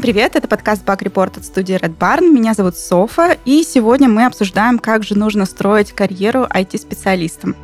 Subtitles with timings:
[0.00, 2.30] Всем привет, это подкаст Bug Report от студии Red Barn.
[2.30, 7.54] Меня зовут Софа, и сегодня мы обсуждаем, как же нужно строить карьеру IT-специалистам.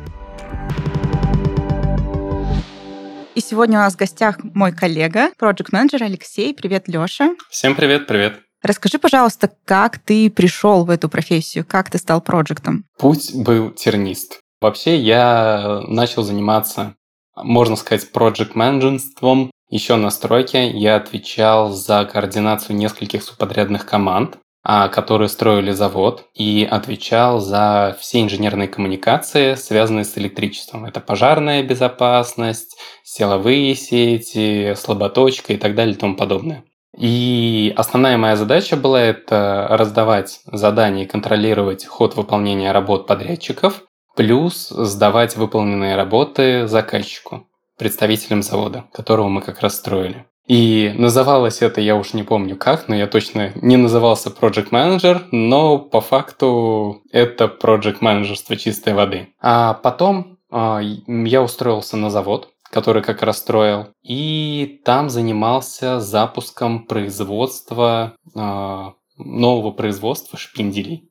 [3.33, 6.53] И сегодня у нас в гостях мой коллега, проект менеджер Алексей.
[6.53, 7.31] Привет, Леша.
[7.49, 8.39] Всем привет, привет.
[8.61, 12.85] Расскажи, пожалуйста, как ты пришел в эту профессию, как ты стал проектом?
[12.99, 14.41] Путь был тернист.
[14.61, 16.93] Вообще я начал заниматься,
[17.35, 20.69] можно сказать, проект менеджерством еще на стройке.
[20.69, 28.21] Я отвечал за координацию нескольких субподрядных команд, а, которые строили завод, и отвечал за все
[28.21, 30.85] инженерные коммуникации, связанные с электричеством.
[30.85, 36.63] Это пожарная безопасность, силовые сети, слаботочка и так далее и тому подобное.
[36.97, 43.83] И основная моя задача была это раздавать задания и контролировать ход выполнения работ подрядчиков,
[44.15, 47.47] плюс сдавать выполненные работы заказчику,
[47.77, 50.25] представителям завода, которого мы как раз строили.
[50.47, 55.23] И называлось это, я уж не помню как, но я точно не назывался Project Manager,
[55.31, 59.27] но по факту это Project менеджерство чистой воды.
[59.41, 66.85] А потом э, я устроился на завод, который как раз строил, и там занимался запуском
[66.85, 68.83] производства, э,
[69.17, 71.09] нового производства шпинделей,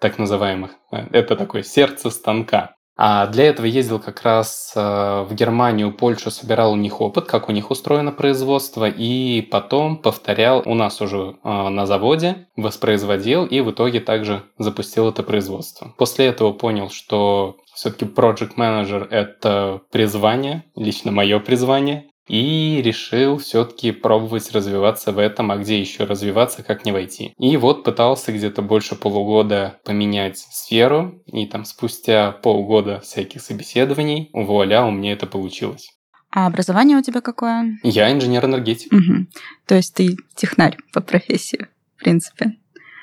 [0.00, 0.72] так называемых.
[0.90, 2.76] Это такое сердце станка.
[2.96, 7.48] А для этого ездил как раз э, в Германию, Польшу, собирал у них опыт, как
[7.48, 13.60] у них устроено производство, и потом повторял у нас уже э, на заводе, воспроизводил и
[13.60, 15.92] в итоге также запустил это производство.
[15.98, 23.92] После этого понял, что все-таки project manager это призвание, лично мое призвание, и решил все-таки
[23.92, 27.34] пробовать развиваться в этом, а где еще развиваться, как не войти.
[27.38, 34.84] И вот пытался где-то больше полугода поменять сферу, и там спустя полгода всяких собеседований, вуаля,
[34.84, 35.90] у меня это получилось.
[36.30, 37.78] А образование у тебя какое?
[37.82, 38.92] Я инженер-энергетик.
[38.92, 39.26] Угу.
[39.66, 41.66] То есть ты технарь по профессии,
[41.96, 42.56] в принципе.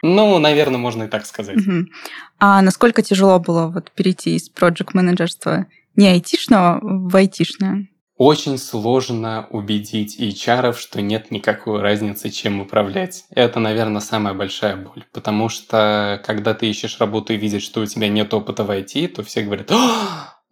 [0.04, 1.58] Ну, наверное, можно и так сказать.
[1.58, 1.88] Угу.
[2.40, 7.88] А насколько тяжело было вот перейти из проект менеджерства не айтишного в айтишное?
[8.16, 13.26] Очень сложно убедить HR, что нет никакой разницы, чем управлять.
[13.32, 15.06] Это, наверное, самая большая боль.
[15.12, 19.08] Потому что, когда ты ищешь работу и видишь, что у тебя нет опыта в IT,
[19.10, 19.72] то все говорят,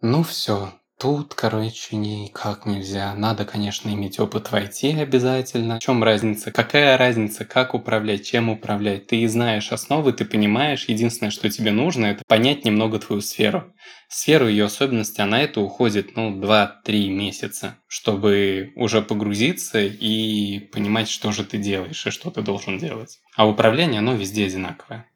[0.00, 3.12] ну все, Тут, короче, никак нельзя.
[3.16, 5.80] Надо, конечно, иметь опыт в IT обязательно.
[5.80, 6.52] В чем разница?
[6.52, 9.08] Какая разница, как управлять, чем управлять?
[9.08, 10.84] Ты знаешь основы, ты понимаешь.
[10.84, 13.74] Единственное, что тебе нужно, это понять немного твою сферу.
[14.08, 21.08] Сферу ее особенности, а на это уходит, ну, 2-3 месяца, чтобы уже погрузиться и понимать,
[21.08, 23.18] что же ты делаешь и что ты должен делать.
[23.34, 25.06] А управление, оно везде одинаковое.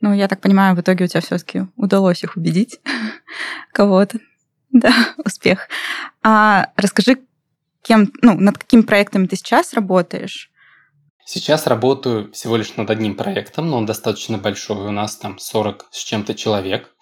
[0.00, 2.80] Ну, я так понимаю, в итоге у тебя все-таки удалось их убедить
[3.72, 4.18] кого-то.
[4.72, 5.68] Да, успех.
[6.22, 7.18] А расскажи,
[7.82, 10.50] кем, ну, над какими проектами ты сейчас работаешь?
[11.24, 14.88] Сейчас работаю всего лишь над одним проектом, но он достаточно большой.
[14.88, 16.94] У нас там 40 с чем-то человек.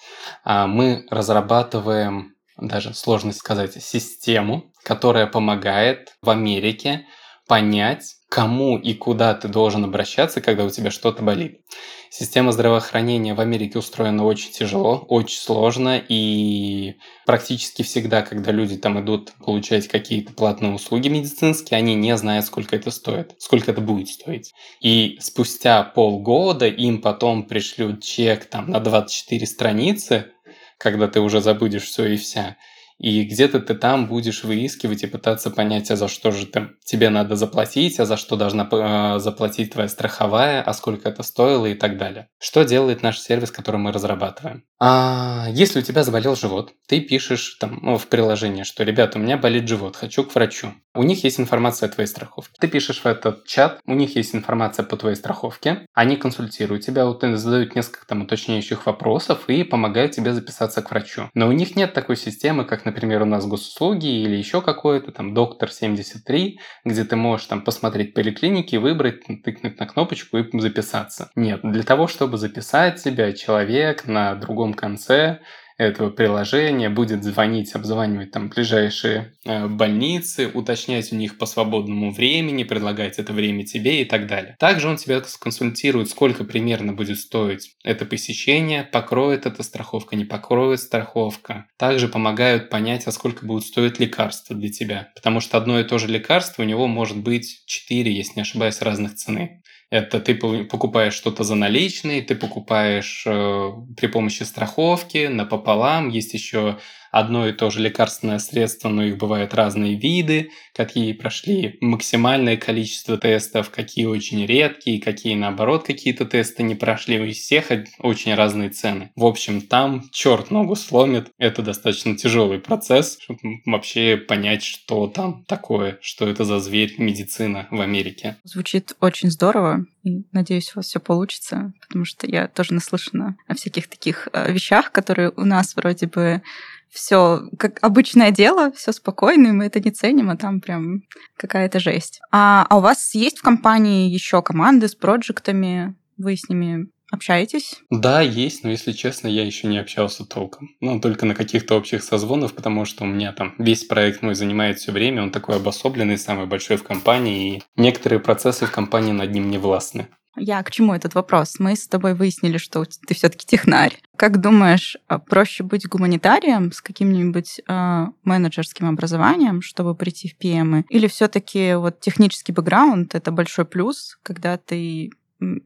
[0.44, 7.06] А мы разрабатываем, даже сложно сказать, систему, которая помогает в Америке
[7.48, 11.62] понять, кому и куда ты должен обращаться, когда у тебя что-то болит.
[12.10, 16.94] Система здравоохранения в Америке устроена очень тяжело, очень сложно, и
[17.26, 22.76] практически всегда, когда люди там идут получать какие-то платные услуги медицинские, они не знают, сколько
[22.76, 24.52] это стоит, сколько это будет стоить.
[24.80, 30.32] И спустя полгода им потом пришлют чек там на 24 страницы,
[30.78, 32.56] когда ты уже забудешь все и вся,
[32.98, 37.10] и где-то ты там будешь выискивать и пытаться понять, а за что же ты, тебе
[37.10, 41.74] надо заплатить, а за что должна э, заплатить твоя страховая, а сколько это стоило и
[41.74, 42.28] так далее.
[42.38, 44.64] Что делает наш сервис, который мы разрабатываем?
[44.80, 49.22] А, если у тебя заболел живот, ты пишешь там ну, в приложении, что, ребята, у
[49.22, 50.72] меня болит живот, хочу к врачу.
[50.94, 52.54] У них есть информация о твоей страховке.
[52.60, 57.06] Ты пишешь в этот чат, у них есть информация по твоей страховке, они консультируют тебя,
[57.06, 61.30] вот, задают несколько там уточняющих вопросов и помогают тебе записаться к врачу.
[61.34, 65.34] Но у них нет такой системы, как, например, у нас госуслуги или еще какой-то там
[65.34, 71.30] доктор 73, где ты можешь там посмотреть поликлиники, выбрать, тыкнуть на кнопочку и записаться.
[71.36, 75.40] Нет, для того, чтобы записать себя, человек на другом конце
[75.78, 82.64] этого приложения будет звонить, обзванивать там ближайшие э, больницы, уточнять у них по свободному времени,
[82.64, 84.56] предлагать это время тебе и так далее.
[84.58, 90.80] Также он тебя сконсультирует, сколько примерно будет стоить это посещение, покроет эта страховка, не покроет
[90.80, 91.66] страховка.
[91.76, 95.12] Также помогают понять, а сколько будет стоить лекарство для тебя.
[95.14, 98.82] Потому что одно и то же лекарство у него может быть 4, если не ошибаюсь,
[98.82, 99.62] разных цены.
[99.90, 106.10] Это ты покупаешь что-то за наличные, ты покупаешь э, при помощи страховки напополам.
[106.10, 106.78] Есть еще
[107.10, 113.18] одно и то же лекарственное средство, но их бывают разные виды, какие прошли максимальное количество
[113.18, 117.20] тестов, какие очень редкие, какие наоборот какие-то тесты не прошли.
[117.20, 117.66] У всех
[117.98, 119.10] очень разные цены.
[119.16, 121.28] В общем, там черт ногу сломит.
[121.38, 127.66] Это достаточно тяжелый процесс, чтобы вообще понять, что там такое, что это за зверь медицина
[127.70, 128.36] в Америке.
[128.44, 129.86] Звучит очень здорово.
[130.32, 134.92] Надеюсь, у вас все получится, потому что я тоже наслышана о всяких таких э, вещах,
[134.92, 136.42] которые у нас вроде бы
[136.90, 141.02] все как обычное дело, все спокойно, и мы это не ценим, а там прям
[141.36, 142.20] какая-то жесть.
[142.30, 145.94] А, а у вас есть в компании еще команды с проектами?
[146.16, 147.76] Вы с ними Общаетесь?
[147.88, 150.70] Да, есть, но если честно, я еще не общался толком.
[150.80, 154.78] Ну, только на каких-то общих созвонах, потому что у меня там весь проект мой занимает
[154.78, 159.32] все время, он такой обособленный, самый большой в компании, и некоторые процессы в компании над
[159.32, 160.08] ним не властны.
[160.38, 161.56] Я к чему этот вопрос?
[161.58, 163.98] Мы с тобой выяснили, что ты все-таки технарь.
[164.16, 170.84] Как думаешь, а проще быть гуманитарием с каким-нибудь э, менеджерским образованием, чтобы прийти в PM?
[170.88, 175.10] Или все-таки вот технический бэкграунд это большой плюс, когда ты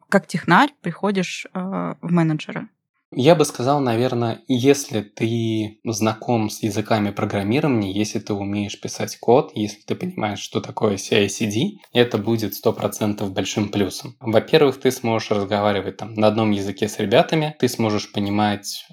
[0.08, 2.68] как технарь приходишь э, в менеджера?
[3.14, 9.52] Я бы сказал, наверное, если ты знаком с языками программирования, если ты умеешь писать код,
[9.54, 14.16] если ты понимаешь, что такое CI-CD, это будет 100% большим плюсом.
[14.20, 18.86] Во-первых, ты сможешь разговаривать там на одном языке с ребятами, ты сможешь понимать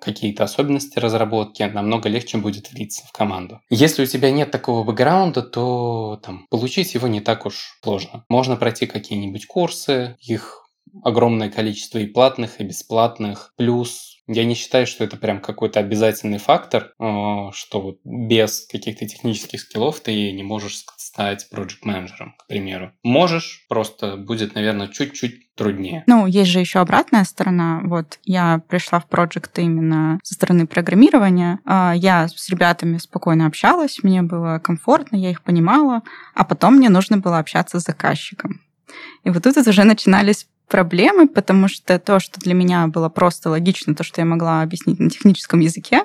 [0.00, 3.60] какие-то особенности разработки, намного легче будет влиться в команду.
[3.68, 8.24] Если у тебя нет такого бэкграунда, то там, получить его не так уж сложно.
[8.28, 10.69] Можно пройти какие-нибудь курсы, их
[11.02, 13.52] огромное количество и платных, и бесплатных.
[13.56, 19.06] Плюс я не считаю, что это прям какой-то обязательный фактор, э, что вот без каких-то
[19.06, 22.92] технических скиллов ты не можешь стать проект менеджером к примеру.
[23.02, 26.04] Можешь, просто будет, наверное, чуть-чуть труднее.
[26.06, 27.80] Ну, есть же еще обратная сторона.
[27.84, 31.58] Вот я пришла в проект именно со стороны программирования.
[31.64, 36.02] А, я с ребятами спокойно общалась, мне было комфортно, я их понимала,
[36.34, 38.60] а потом мне нужно было общаться с заказчиком.
[39.24, 43.94] И вот тут уже начинались проблемы, потому что то, что для меня было просто логично,
[43.94, 46.04] то, что я могла объяснить на техническом языке,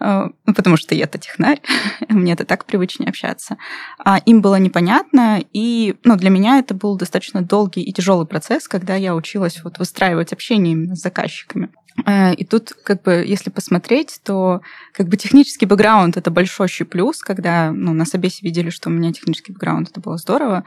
[0.00, 1.60] э, ну, потому что я-то технарь,
[2.08, 3.56] мне это так привычнее общаться,
[3.98, 8.68] а им было непонятно, и ну, для меня это был достаточно долгий и тяжелый процесс,
[8.68, 11.68] когда я училась вот выстраивать общение именно с заказчиками.
[12.06, 14.60] Э, и тут, как бы, если посмотреть, то
[14.92, 19.12] как бы технический бэкграунд это большущий плюс, когда ну, на собесе видели, что у меня
[19.12, 20.64] технический бэкграунд, это было здорово.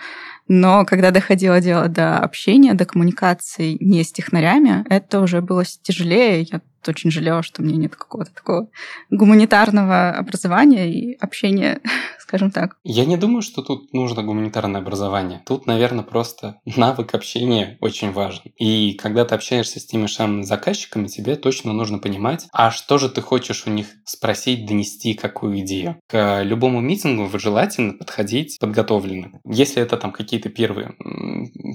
[0.47, 6.43] Но когда доходило дело до общения, до коммуникации не с технарями, это уже было тяжелее.
[6.43, 8.69] Я очень жалела, что у меня нет какого-то такого
[9.09, 11.81] гуманитарного образования и общения,
[12.27, 12.75] скажем так.
[12.83, 15.41] Я не думаю, что тут нужно гуманитарное образование.
[15.45, 18.41] Тут, наверное, просто навык общения очень важен.
[18.57, 23.09] И когда ты общаешься с теми самыми заказчиками, тебе точно нужно понимать, а что же
[23.09, 25.99] ты хочешь у них спросить, донести, какую идею.
[26.07, 29.39] К любому митингу желательно подходить подготовленным.
[29.45, 30.95] Если это там какие-то первые,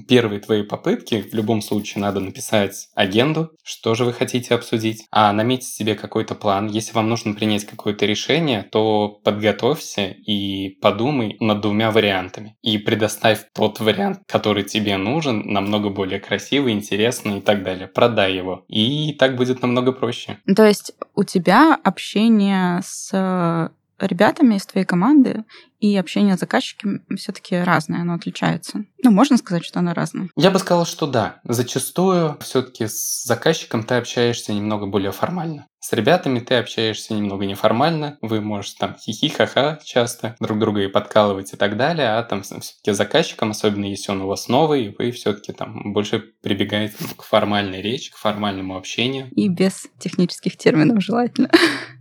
[0.07, 5.33] первые твои попытки, в любом случае надо написать агенду, что же вы хотите обсудить, а
[5.33, 6.67] наметить себе какой-то план.
[6.67, 10.42] Если вам нужно принять какое-то решение, то подготовься и
[10.81, 12.55] подумай над двумя вариантами.
[12.61, 17.87] И предоставь тот вариант, который тебе нужен, намного более красивый, интересный и так далее.
[17.87, 18.65] Продай его.
[18.67, 20.37] И так будет намного проще.
[20.55, 23.71] То есть у тебя общение с
[24.05, 25.43] ребятами из твоей команды
[25.79, 28.85] и общение с заказчиками все-таки разное, оно отличается.
[29.03, 30.29] Ну, можно сказать, что оно разное.
[30.35, 31.41] Я бы сказал, что да.
[31.43, 35.67] Зачастую все-таки с заказчиком ты общаешься немного более формально.
[35.83, 41.53] С ребятами ты общаешься немного неформально, вы можете там хихи-ха-ха часто друг друга и подкалывать
[41.53, 45.51] и так далее, а там все-таки заказчиком, особенно если он у вас новый, вы все-таки
[45.51, 49.29] там больше прибегаете к формальной речи, к формальному общению.
[49.31, 51.51] И без технических терминов желательно.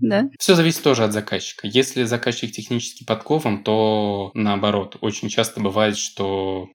[0.00, 0.28] Да.
[0.38, 1.66] Все зависит тоже от заказчика.
[1.66, 4.96] Если заказчик технически подкован, то наоборот.
[5.00, 6.68] Очень часто бывает, что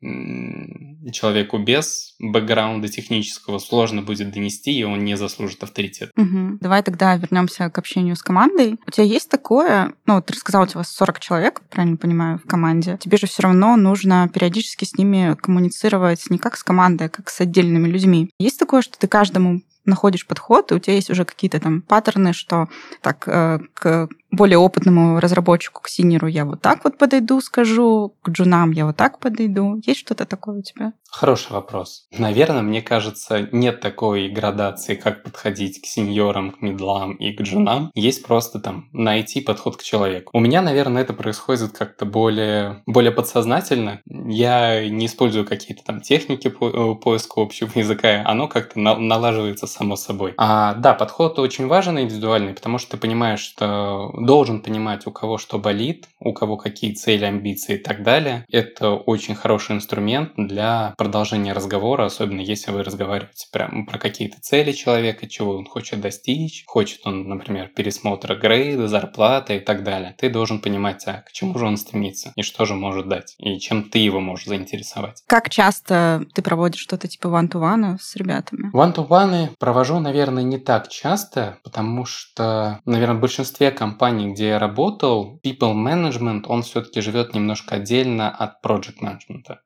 [1.12, 6.12] человеку без бэкграунда технического сложно будет донести, и он не заслужит авторитет.
[6.18, 6.60] Угу.
[6.62, 8.78] Давай тогда вернемся к общению с командой.
[8.86, 12.98] У тебя есть такое, ну, ты рассказал, у тебя 40 человек, правильно понимаю, в команде.
[13.00, 17.30] Тебе же все равно нужно периодически с ними коммуницировать не как с командой, а как
[17.30, 18.30] с отдельными людьми.
[18.40, 22.34] Есть такое, что ты каждому находишь подход, и у тебя есть уже какие-то там паттерны,
[22.34, 22.68] что
[23.02, 28.30] так, э, к более опытному разработчику, к синеру я вот так вот подойду, скажу, к
[28.30, 29.82] джунам я вот так подойду.
[29.86, 30.94] Есть что-то такое у тебя?
[31.10, 32.08] Хороший вопрос.
[32.12, 37.92] Наверное, мне кажется, нет такой градации, как подходить к сеньорам, к медлам и к джунам.
[37.96, 40.32] Есть просто там найти подход к человеку.
[40.34, 44.02] У меня, наверное, это происходит как-то более, более подсознательно.
[44.06, 48.24] Я не использую какие-то там техники по э, поиска общего языка.
[48.26, 50.34] Оно как-то налаживается само собой.
[50.38, 55.12] А, да, подход очень важен и индивидуальный, потому что ты понимаешь, что должен понимать, у
[55.12, 58.46] кого что болит, у кого какие цели, амбиции и так далее.
[58.50, 64.72] Это очень хороший инструмент для продолжения разговора, особенно если вы разговариваете прямо про какие-то цели
[64.72, 70.16] человека, чего он хочет достичь, хочет он, например, пересмотра грейда, зарплаты и так далее.
[70.18, 73.60] Ты должен понимать, а к чему же он стремится и что же может дать, и
[73.60, 75.24] чем ты его можешь заинтересовать.
[75.28, 78.72] Как часто ты проводишь что-то типа one-to-one с ребятами?
[78.74, 85.42] One-to-one провожу, наверное, не так часто, потому что, наверное, в большинстве компаний, где я работал,
[85.46, 89.58] people management, он все-таки живет немножко отдельно от project management.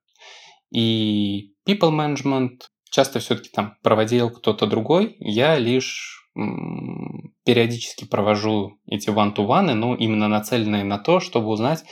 [0.74, 6.28] И people management часто все-таки там проводил кто-то другой, я лишь
[7.46, 11.84] периодически провожу эти one-to-one, но именно нацеленные на то, чтобы узнать,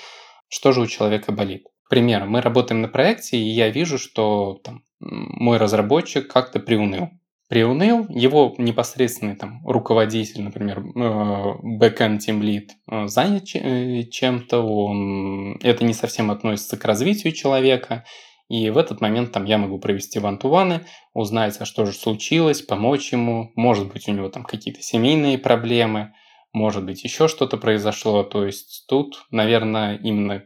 [0.48, 1.68] что же у человека болит.
[1.84, 7.10] К примеру, мы работаем на проекте, и я вижу, что там, мой разработчик как-то приуныл.
[7.50, 15.58] Приуныл, его непосредственный там, руководитель, например, backend team lead э, занят э, чем-то, он...
[15.64, 18.06] это не совсем относится к развитию человека,
[18.50, 23.12] и в этот момент там я могу провести вантуваны, узнать, а что же случилось, помочь
[23.14, 23.52] ему.
[23.56, 26.14] Может быть, у него там какие-то семейные проблемы,
[26.54, 28.24] может быть, еще что-то произошло.
[28.24, 30.44] То есть тут, наверное, именно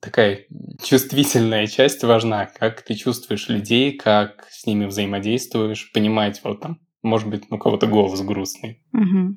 [0.00, 0.46] такая
[0.82, 7.28] чувствительная часть важна, как ты чувствуешь людей, как с ними взаимодействуешь, понимать, вот там, может
[7.28, 8.82] быть, у кого-то голос грустный.
[8.92, 9.36] Угу.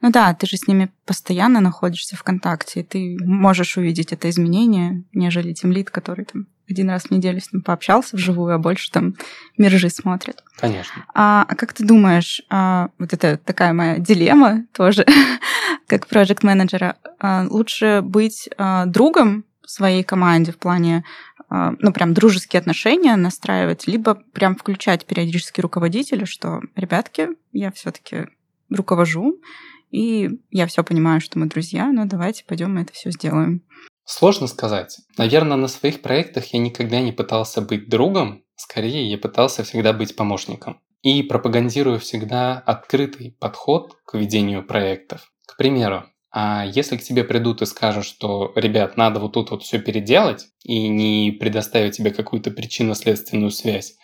[0.00, 4.28] Ну да, ты же с ними постоянно находишься в контакте, и ты можешь увидеть это
[4.30, 8.58] изменение, нежели тем лид, который там один раз в неделю с ним пообщался вживую, а
[8.58, 9.14] больше там
[9.56, 10.42] миражи смотрит.
[10.56, 11.04] Конечно.
[11.14, 15.04] А, а как ты думаешь, а, вот это такая моя дилемма тоже,
[15.86, 21.04] как проект менеджера а, лучше быть а, другом своей команде в плане
[21.48, 27.92] а, ну, прям дружеские отношения настраивать, либо прям включать периодически руководителя, что, ребятки, я все
[27.92, 28.26] таки
[28.70, 29.40] руковожу,
[29.90, 33.62] и я все понимаю, что мы друзья, но давайте пойдем мы это все сделаем.
[34.06, 35.00] Сложно сказать.
[35.18, 40.14] Наверное, на своих проектах я никогда не пытался быть другом, скорее я пытался всегда быть
[40.14, 40.80] помощником.
[41.02, 45.32] И пропагандирую всегда открытый подход к ведению проектов.
[45.44, 49.64] К примеру, а если к тебе придут и скажут, что, ребят, надо вот тут вот
[49.64, 53.96] все переделать, и не предоставить тебе какую-то причинно-следственную связь,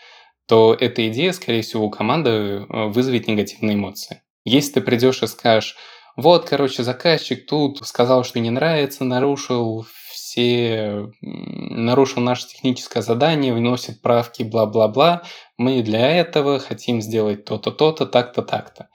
[0.49, 4.23] то эта идея, скорее всего, у команды э, вызовет негативные эмоции.
[4.45, 5.77] Если ты придешь и скажешь,
[6.17, 14.01] вот, короче, заказчик тут сказал, что не нравится, нарушил все, нарушил наше техническое задание, вносит
[14.03, 15.23] правки, бла-бла-бла.
[15.59, 18.89] Мы для этого хотим сделать то-то, то-то, так-то, так-то.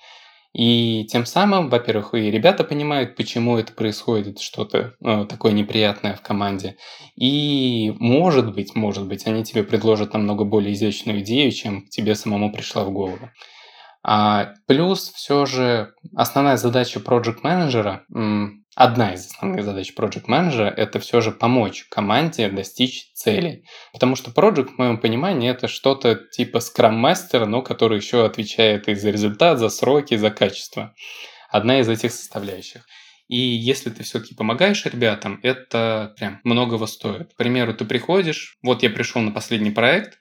[0.54, 6.22] И тем самым, во-первых, и ребята понимают, почему это происходит, что-то э, такое неприятное в
[6.22, 6.78] команде.
[7.16, 12.52] И может быть, может быть, они тебе предложат намного более изящную идею, чем тебе самому
[12.52, 13.30] пришла в голову.
[14.10, 18.06] А, плюс все же основная задача project менеджера
[18.74, 23.66] одна из основных задач project менеджера это все же помочь команде достичь целей.
[23.92, 28.96] Потому что project, в моем понимании, это что-то типа Master, но который еще отвечает и
[28.96, 30.94] за результат, за сроки, за качество.
[31.50, 32.86] Одна из этих составляющих.
[33.28, 37.34] И если ты все-таки помогаешь ребятам, это прям многого стоит.
[37.34, 40.18] К примеру, ты приходишь, вот я пришел на последний проект,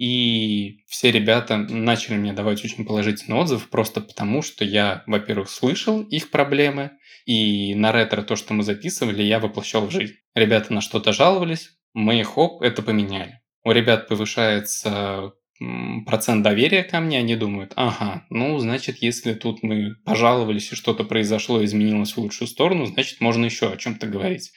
[0.00, 6.00] и все ребята начали мне давать очень положительный отзыв, просто потому, что я, во-первых, слышал
[6.00, 6.92] их проблемы,
[7.26, 10.14] и на ретро то, что мы записывали, я воплощал в жизнь.
[10.34, 13.40] Ребята на что-то жаловались, мы, хоп, это поменяли.
[13.62, 15.32] У ребят повышается
[16.06, 21.04] процент доверия ко мне, они думают, ага, ну, значит, если тут мы пожаловались и что-то
[21.04, 24.50] произошло, изменилось в лучшую сторону, значит, можно еще о чем-то говорить.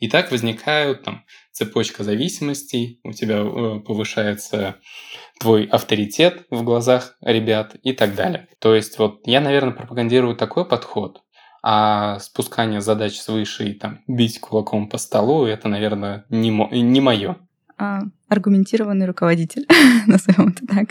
[0.00, 4.76] И так возникают там цепочка зависимостей, у тебя э, повышается
[5.40, 8.48] твой авторитет в глазах ребят и так далее.
[8.58, 11.22] То есть вот я, наверное, пропагандирую такой подход,
[11.62, 17.00] а спускание задач свыше и там бить кулаком по столу, это, наверное, не, мо- не
[17.00, 17.36] мое
[17.78, 19.66] а, аргументированный руководитель,
[20.06, 20.88] назовем это так.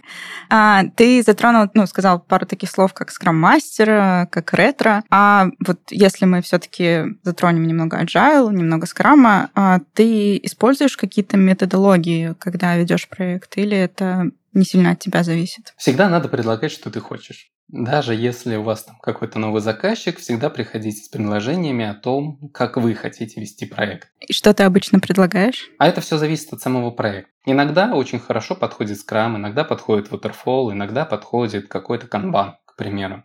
[0.57, 5.03] А, ты затронул, ну, сказал пару таких слов, как скрам-мастер, как ретро.
[5.09, 9.49] А вот если мы все таки затронем немного agile, немного скрама,
[9.93, 15.73] ты используешь какие-то методологии, когда ведешь проект, или это не сильно от тебя зависит?
[15.75, 17.51] Всегда надо предлагать, что ты хочешь.
[17.67, 22.77] Даже если у вас там какой-то новый заказчик, всегда приходите с предложениями о том, как
[22.77, 24.07] вы хотите вести проект.
[24.21, 25.67] И что ты обычно предлагаешь?
[25.79, 27.31] А это все зависит от самого проекта.
[27.47, 33.23] Иногда очень хорошо подходит Scrum, иногда подходит Waterfall, иногда подходит какой-то Kanban, к примеру.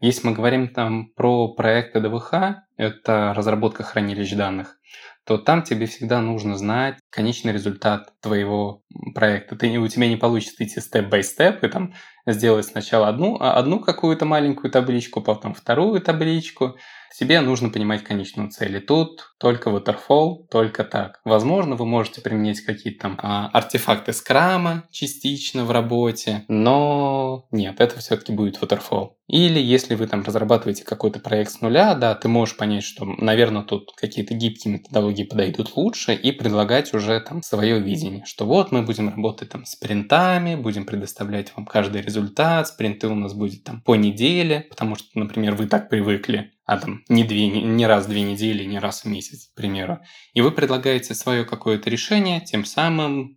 [0.00, 4.78] Если мы говорим там про проекты ДВХ, это разработка хранилищ данных,
[5.24, 8.82] то там тебе всегда нужно знать конечный результат твоего
[9.14, 9.56] проекта.
[9.56, 11.94] Ты, у тебя не получится идти степ-бай-степ и там
[12.26, 16.76] сделать сначала одну, а, одну какую-то маленькую табличку, потом вторую табличку,
[17.18, 18.76] Тебе нужно понимать конечную цель.
[18.76, 21.20] И тут только waterfall, только так.
[21.24, 27.98] Возможно, вы можете применять какие-то там а, артефакты скрама частично в работе, но нет, это
[27.98, 29.10] все-таки будет waterfall.
[29.28, 33.62] Или если вы там разрабатываете какой-то проект с нуля, да, ты можешь понять, что, наверное,
[33.62, 38.82] тут какие-то гибкие методологии подойдут лучше и предлагать уже там свое видение, что вот мы
[38.82, 43.80] будем работать там с принтами, будем предоставлять вам каждый результат, спринты у нас будет там
[43.80, 48.08] по неделе, потому что, например, вы так привыкли, а там не, две, не раз в
[48.08, 50.00] две недели, не раз в месяц, к примеру.
[50.32, 53.36] И вы предлагаете свое какое-то решение, тем самым,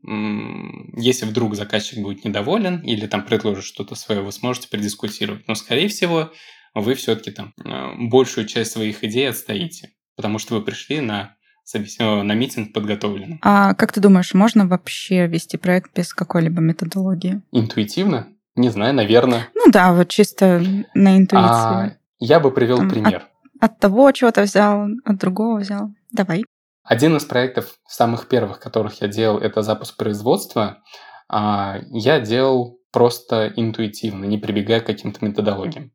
[0.97, 5.47] если вдруг заказчик будет недоволен или там предложит что-то свое, вы сможете предискутировать.
[5.47, 6.31] Но, скорее всего,
[6.73, 11.35] вы все-таки там э, большую часть своих идей отстоите, потому что вы пришли на
[11.73, 13.39] э, на митинг подготовленным.
[13.41, 17.41] А как ты думаешь, можно вообще вести проект без какой-либо методологии?
[17.51, 18.27] Интуитивно?
[18.55, 19.49] Не знаю, наверное.
[19.53, 20.63] Ну да, вот чисто
[20.93, 21.35] на интуиции.
[21.37, 23.27] А, я бы привел Там, пример.
[23.59, 25.89] От, от того чего-то взял, от другого взял.
[26.11, 26.43] Давай.
[26.83, 30.83] Один из проектов, самых первых, которых я делал, это запуск производства.
[31.27, 35.91] А, я делал просто интуитивно, не прибегая к каким-то методологиям.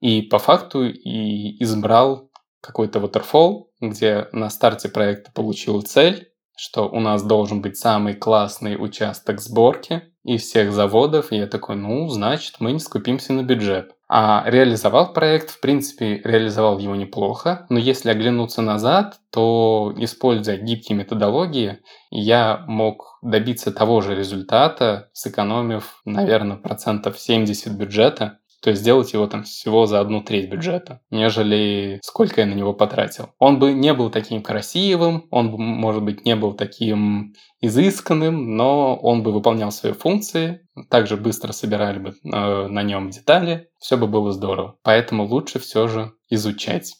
[0.00, 2.30] И по факту и избрал
[2.60, 8.76] какой-то waterfall, где на старте проекта получил цель, что у нас должен быть самый классный
[8.76, 11.32] участок сборки из всех заводов.
[11.32, 13.94] И я такой, ну, значит, мы не скупимся на бюджет.
[14.10, 20.96] А реализовал проект, в принципе, реализовал его неплохо, но если оглянуться назад, то, используя гибкие
[20.96, 29.12] методологии, я мог добиться того же результата, сэкономив, наверное, процентов 70 бюджета, то есть сделать
[29.12, 33.30] его там всего за одну треть бюджета, нежели сколько я на него потратил.
[33.38, 38.96] Он бы не был таким красивым, он бы, может быть, не был таким изысканным, но
[38.96, 44.06] он бы выполнял свои функции, также быстро собирали бы э, на нем детали, все бы
[44.06, 44.76] было здорово.
[44.82, 46.94] Поэтому лучше все же изучать.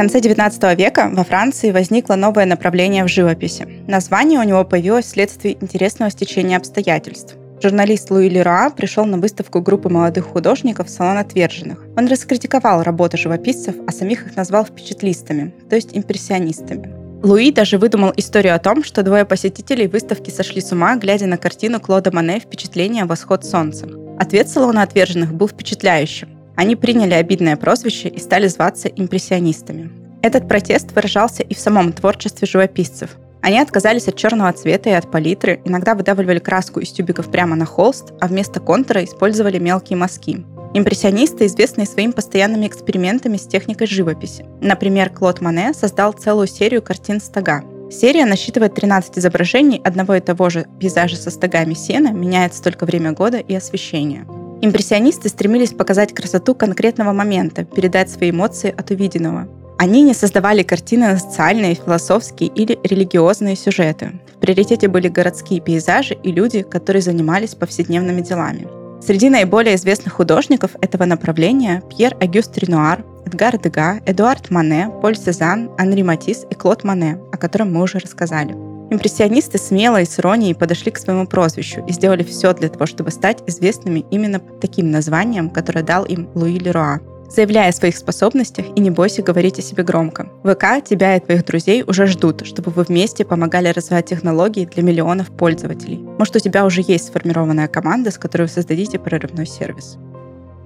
[0.00, 3.68] Конце XIX века во Франции возникло новое направление в живописи.
[3.86, 7.34] Название у него появилось вследствие интересного стечения обстоятельств.
[7.62, 11.84] Журналист Луи Леруа пришел на выставку группы молодых художников в салон отверженных.
[11.98, 16.88] Он раскритиковал работы живописцев, а самих их назвал впечатлистами, то есть импрессионистами.
[17.22, 21.36] Луи даже выдумал историю о том, что двое посетителей выставки сошли с ума, глядя на
[21.36, 23.04] картину Клода Мане «Впечатление.
[23.04, 23.86] Восход солнца».
[24.18, 26.39] Ответ салона отверженных был впечатляющим.
[26.56, 29.90] Они приняли обидное прозвище и стали зваться импрессионистами.
[30.22, 33.16] Этот протест выражался и в самом творчестве живописцев.
[33.42, 37.64] Они отказались от черного цвета и от палитры, иногда выдавливали краску из тюбиков прямо на
[37.64, 40.44] холст, а вместо контура использовали мелкие мазки.
[40.74, 44.44] Импрессионисты известны своими постоянными экспериментами с техникой живописи.
[44.60, 47.64] Например, Клод Мане создал целую серию картин стога.
[47.90, 53.12] Серия насчитывает 13 изображений одного и того же пейзажа со стогами сена, меняется только время
[53.12, 54.26] года и освещение.
[54.62, 59.48] Импрессионисты стремились показать красоту конкретного момента, передать свои эмоции от увиденного.
[59.78, 64.20] Они не создавали картины на социальные, философские или религиозные сюжеты.
[64.36, 68.68] В приоритете были городские пейзажи и люди, которые занимались повседневными делами.
[69.02, 75.70] Среди наиболее известных художников этого направления Пьер Агюст Ренуар, Эдгар Дега, Эдуард Мане, Поль Сезанн,
[75.78, 78.69] Анри Матис и Клод Мане, о котором мы уже рассказали.
[78.90, 83.12] Импрессионисты смело и с иронией подошли к своему прозвищу и сделали все для того, чтобы
[83.12, 86.98] стать известными именно таким названием, которое дал им Луи Леруа.
[87.28, 90.28] Заявляя о своих способностях и не бойся говорить о себе громко.
[90.42, 95.30] ВК тебя и твоих друзей уже ждут, чтобы вы вместе помогали развивать технологии для миллионов
[95.30, 95.98] пользователей.
[96.18, 99.96] Может, у тебя уже есть сформированная команда, с которой вы создадите прорывной сервис.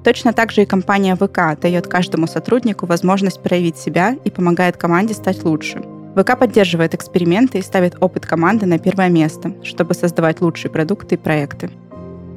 [0.02, 5.12] Точно так же и компания ВК дает каждому сотруднику возможность проявить себя и помогает команде
[5.12, 5.82] стать лучше.
[6.16, 11.18] ВК поддерживает эксперименты и ставит опыт команды на первое место, чтобы создавать лучшие продукты и
[11.18, 11.70] проекты.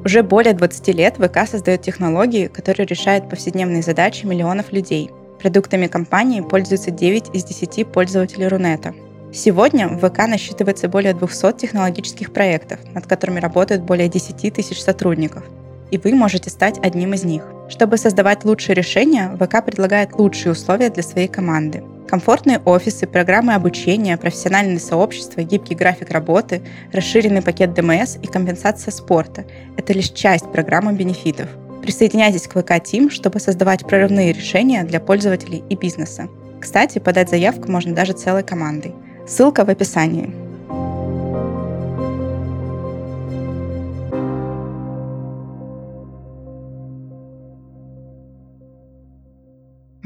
[0.04, 5.10] Уже более 20 лет ВК создает технологии, которые решают повседневные задачи миллионов людей.
[5.40, 8.94] Продуктами компании пользуются 9 из 10 пользователей Рунета.
[9.32, 15.44] Сегодня в ВК насчитывается более 200 технологических проектов, над которыми работают более 10 тысяч сотрудников.
[15.92, 17.44] И вы можете стать одним из них.
[17.68, 24.16] Чтобы создавать лучшие решения, ВК предлагает лучшие условия для своей команды– Комфортные офисы, программы обучения,
[24.16, 29.44] профессиональные сообщества, гибкий график работы, расширенный пакет ДМС и компенсация спорта–
[29.76, 31.50] это лишь часть программы бенефитов.
[31.82, 36.28] Присоединяйтесь к ВК Team, чтобы создавать прорывные решения для пользователей и бизнеса.
[36.58, 38.94] Кстати, подать заявку можно даже целой командой.
[39.26, 40.47] Ссылка в описании.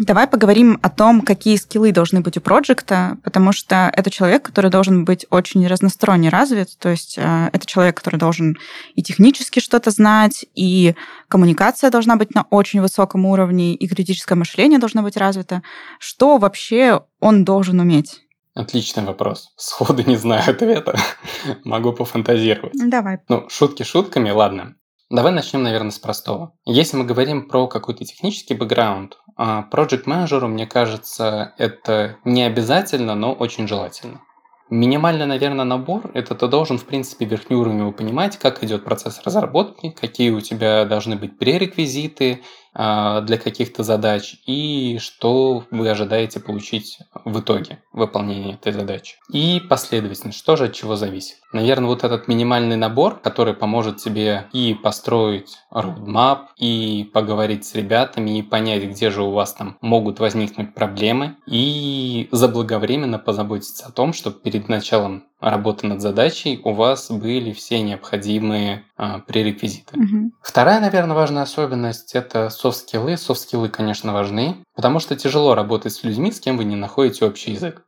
[0.03, 4.69] Давай поговорим о том, какие скиллы должны быть у проекта, потому что это человек, который
[4.69, 8.57] должен быть очень разносторонне развит, то есть э, это человек, который должен
[8.97, 10.97] и технически что-то знать, и
[11.29, 15.63] коммуникация должна быть на очень высоком уровне, и критическое мышление должно быть развито.
[16.01, 18.23] Что вообще он должен уметь?
[18.55, 19.53] Отличный вопрос.
[19.57, 20.99] Сходу не знаю ответа.
[21.65, 22.73] Могу пофантазировать.
[22.75, 23.21] Давай.
[23.29, 24.75] Ну, шутки шутками, ладно.
[25.13, 26.55] Давай начнем, наверное, с простого.
[26.65, 33.15] Если мы говорим про какой-то технический бэкграунд, а, project менеджеру, мне кажется, это не обязательно,
[33.15, 34.23] но очень желательно.
[34.71, 40.31] Минимальный, наверное, набор– это ты должен, в принципе, верхнеуровнево понимать, как идет процесс разработки, какие
[40.31, 42.41] у тебя должны быть пререквизиты,
[42.75, 49.17] для каких-то задач и что вы ожидаете получить в итоге выполнения этой задачи.
[49.31, 51.37] И последовательность, что же от чего зависит.
[51.53, 58.39] Наверное, вот этот минимальный набор, который поможет тебе и построить roadmap, и поговорить с ребятами,
[58.39, 64.13] и понять, где же у вас там могут возникнуть проблемы, и заблаговременно позаботиться о том,
[64.13, 69.99] чтобы перед началом работы над задачей у вас были все необходимые а, пререквизиты.
[69.99, 70.33] Угу.
[70.43, 73.17] Вторая, наверное, важная особенность– это софт-скиллы.
[73.17, 77.53] Софт-скиллы, конечно, важны, потому что тяжело работать с людьми, с кем вы не находите общий
[77.53, 77.83] язык.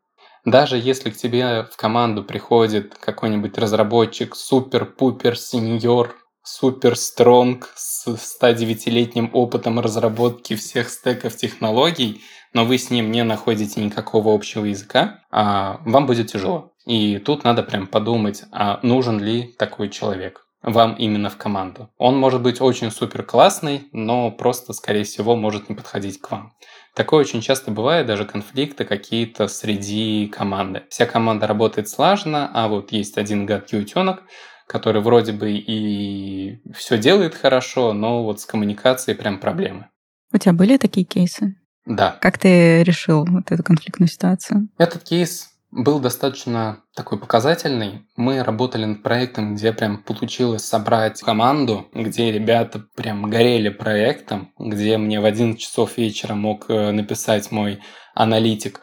[0.45, 9.31] Даже если к тебе в команду приходит какой-нибудь разработчик супер-пупер сеньор, супер стронг с 109-летним
[9.33, 15.81] опытом разработки всех стеков технологий, но вы с ним не находите никакого общего языка, а
[15.87, 16.74] вам будет тяжело.
[16.87, 21.91] И тут надо прям подумать, а нужен ли такой человек вам именно в команду.
[21.99, 26.55] Он может быть очень супер классный, но просто, скорее всего, может не подходить к вам.
[26.95, 30.85] Такое очень часто бывает, даже конфликты какие-то среди команды.
[30.89, 34.23] Вся команда работает слаженно, а вот есть один гадкий утенок,
[34.67, 39.89] который вроде бы и все делает хорошо, но вот с коммуникацией прям проблемы.
[40.33, 41.57] У тебя были такие кейсы?
[41.85, 42.17] Да.
[42.21, 44.69] Как ты решил вот эту конфликтную ситуацию?
[44.79, 48.07] Этот кейс был достаточно такой показательный.
[48.17, 54.97] Мы работали над проектом, где прям получилось собрать команду, где ребята прям горели проектом, где
[54.99, 57.81] мне в 11 часов вечера мог э, написать мой
[58.15, 58.81] аналитик.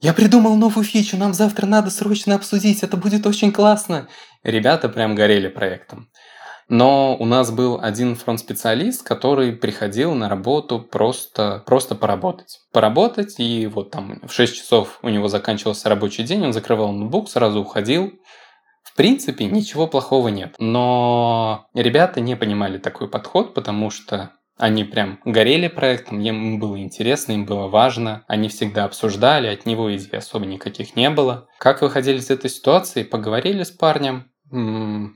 [0.00, 4.06] Я придумал новую фичу, нам завтра надо срочно обсудить, это будет очень классно.
[4.44, 6.08] Ребята прям горели проектом.
[6.68, 12.60] Но у нас был один фронт-специалист, который приходил на работу просто, просто поработать.
[12.72, 17.30] Поработать, и вот там в 6 часов у него заканчивался рабочий день, он закрывал ноутбук,
[17.30, 18.12] сразу уходил.
[18.82, 20.56] В принципе, ничего плохого нет.
[20.58, 27.32] Но ребята не понимали такой подход, потому что они прям горели проектом, им было интересно,
[27.32, 31.46] им было важно, они всегда обсуждали, от него идей особо никаких не было.
[31.58, 34.32] Как выходили из этой ситуации, поговорили с парнем,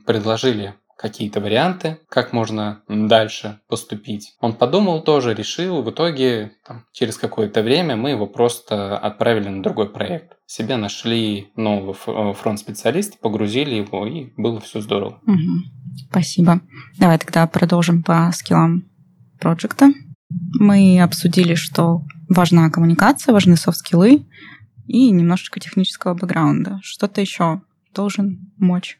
[0.05, 4.37] предложили какие-то варианты, как можно дальше поступить.
[4.39, 9.61] Он подумал тоже, решил, в итоге там, через какое-то время мы его просто отправили на
[9.61, 10.37] другой проект.
[10.45, 15.19] Себе нашли нового э, фронт-специалиста, погрузили его, и было все здорово.
[15.27, 16.07] Угу.
[16.09, 16.61] Спасибо.
[16.97, 18.85] Давай тогда продолжим по скиллам
[19.41, 19.91] проекта.
[20.57, 24.25] Мы обсудили, что важна коммуникация, важны софт-скиллы
[24.87, 26.79] и немножечко технического бэкграунда.
[26.81, 27.61] Что-то еще
[27.93, 28.99] должен мочь.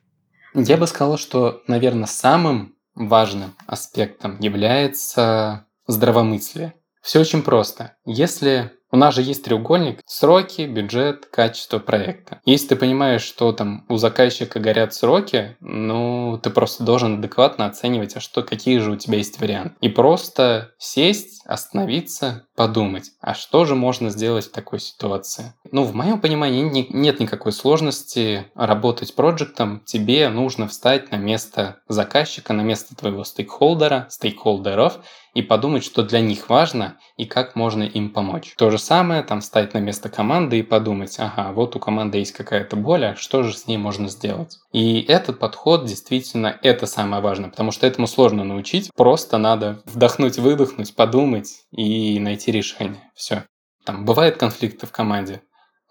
[0.53, 6.73] Я бы сказал, что, наверное, самым важным аспектом является здравомыслие.
[7.01, 7.95] Все очень просто.
[8.05, 12.39] Если у нас же есть треугольник сроки, бюджет, качество проекта.
[12.45, 18.15] Если ты понимаешь, что там у заказчика горят сроки, ну, ты просто должен адекватно оценивать,
[18.15, 19.75] а что, какие же у тебя есть варианты.
[19.81, 25.55] И просто сесть, остановиться, подумать, а что же можно сделать в такой ситуации.
[25.71, 29.81] Ну, в моем понимании нет никакой сложности работать проектом.
[29.85, 34.99] Тебе нужно встать на место заказчика, на место твоего стейкхолдера, стейкхолдеров
[35.33, 38.53] и подумать, что для них важно и как можно им помочь.
[38.57, 42.33] То же самое, там встать на место команды и подумать, ага, вот у команды есть
[42.33, 44.59] какая-то боль, а что же с ней можно сделать?
[44.71, 50.37] И этот подход действительно это самое важное, потому что этому сложно научить, просто надо вдохнуть,
[50.37, 53.11] выдохнуть, подумать и найти решение.
[53.15, 53.45] Все.
[53.85, 55.41] Там бывают конфликты в команде.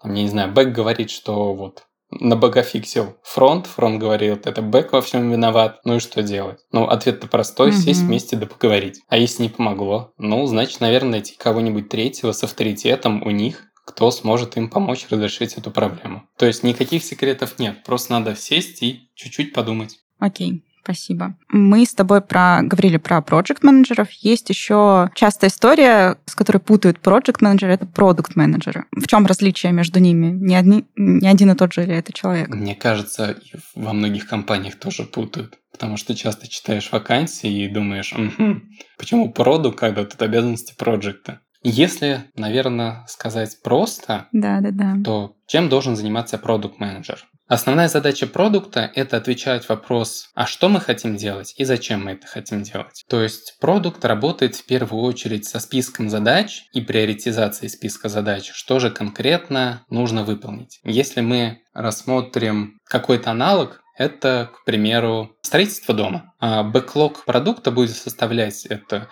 [0.01, 1.83] Там, я не знаю, Бэк говорит, что вот
[2.19, 6.59] нафиксил фронт, фронт говорит, это бэк во всем виноват, ну и что делать?
[6.71, 7.83] Ну, ответ-то простой, mm-hmm.
[7.83, 9.01] сесть вместе да поговорить.
[9.07, 14.11] А если не помогло, ну, значит, наверное, найти кого-нибудь третьего с авторитетом у них, кто
[14.11, 16.23] сможет им помочь разрешить эту проблему.
[16.37, 19.99] То есть никаких секретов нет, просто надо сесть и чуть-чуть подумать.
[20.19, 20.63] Окей.
[20.83, 21.35] Спасибо.
[21.49, 26.99] Мы с тобой про, говорили про проект менеджеров Есть еще частая история, с которой путают
[26.99, 30.27] проект менеджеры это продукт менеджеры В чем различие между ними?
[30.27, 32.49] Не, одни, не один и тот же ли это человек?
[32.49, 33.37] Мне кажется,
[33.75, 35.57] во многих компаниях тоже путают.
[35.71, 38.61] Потому что часто читаешь вакансии и думаешь, угу,
[38.97, 41.39] почему продукт, когда тут обязанности проекта?
[41.63, 44.95] Если, наверное, сказать просто, да, да, да.
[45.03, 50.79] то чем должен заниматься продукт менеджер Основная задача продукта– это отвечать вопрос, а что мы
[50.79, 53.03] хотим делать и зачем мы это хотим делать.
[53.09, 58.79] То есть продукт работает в первую очередь со списком задач и приоритизацией списка задач, что
[58.79, 60.79] же конкретно нужно выполнить.
[60.83, 66.33] Если мы рассмотрим какой-то аналог, это, к примеру, строительство дома.
[66.39, 69.09] А бэклог продукта будет составлять это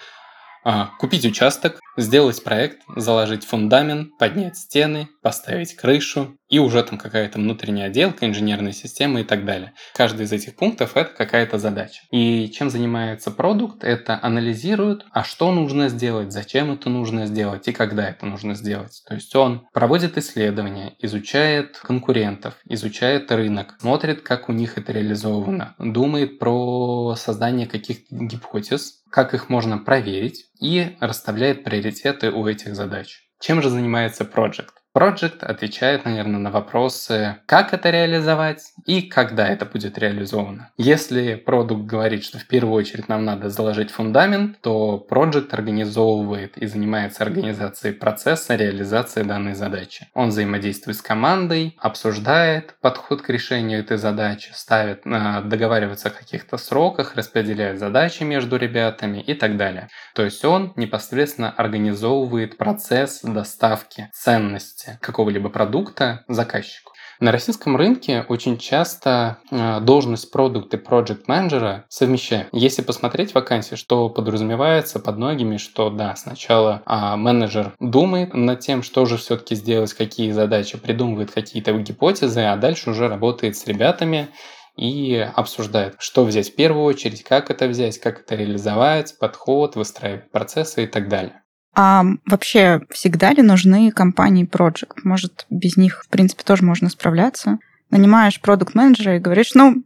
[0.99, 7.87] купить участок, сделать проект, заложить фундамент, поднять стены, поставить крышу и уже там какая-то внутренняя
[7.87, 9.73] отделка, инженерная система и так далее.
[9.93, 12.01] Каждый из этих пунктов это какая-то задача.
[12.11, 17.71] И чем занимается продукт, это анализирует, а что нужно сделать, зачем это нужно сделать и
[17.71, 19.01] когда это нужно сделать.
[19.07, 25.75] То есть он проводит исследования, изучает конкурентов, изучает рынок, смотрит, как у них это реализовано,
[25.79, 33.27] думает про создание каких-то гипотез, как их можно проверить и расставляет приоритеты у этих задач.
[33.39, 34.71] Чем же занимается Project?
[34.93, 40.69] Project отвечает, наверное, на вопросы, как это реализовать и когда это будет реализовано.
[40.75, 46.65] Если продукт говорит, что в первую очередь нам надо заложить фундамент, то Project организовывает и
[46.65, 50.09] занимается организацией процесса реализации данной задачи.
[50.13, 56.57] Он взаимодействует с командой, обсуждает подход к решению этой задачи, ставит, э, договаривается о каких-то
[56.57, 59.87] сроках, распределяет задачи между ребятами и так далее.
[60.15, 66.93] То есть он непосредственно организовывает процесс доставки ценностей ценности какого-либо продукта заказчику.
[67.19, 72.49] На российском рынке очень часто э, должность продукт и проект менеджера совмещают.
[72.51, 78.81] Если посмотреть вакансии, что подразумевается под многими, что да, сначала а, менеджер думает над тем,
[78.81, 84.29] что же все-таки сделать, какие задачи, придумывает какие-то гипотезы, а дальше уже работает с ребятами
[84.75, 90.31] и обсуждает, что взять в первую очередь, как это взять, как это реализовать, подход, выстраивать
[90.31, 91.40] процессы и так далее.
[91.73, 95.01] А вообще всегда ли нужны компании Project?
[95.03, 97.59] Может, без них, в принципе, тоже можно справляться?
[97.89, 99.83] Нанимаешь продукт менеджера и говоришь, ну,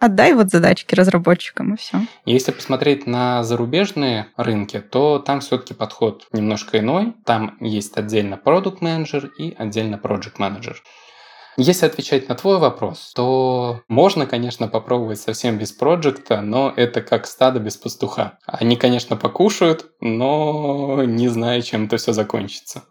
[0.00, 2.00] отдай вот задачки разработчикам и все.
[2.24, 7.14] Если посмотреть на зарубежные рынки, то там все-таки подход немножко иной.
[7.24, 10.82] Там есть отдельно продукт менеджер и отдельно project менеджер.
[11.58, 17.26] Если отвечать на твой вопрос, то можно, конечно, попробовать совсем без проекта, но это как
[17.26, 18.38] стадо без пастуха.
[18.44, 22.84] Они, конечно, покушают, но не знаю, чем это все закончится.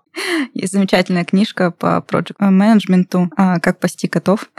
[0.54, 4.50] Есть замечательная книжка по проект менеджменту «Как пасти котов».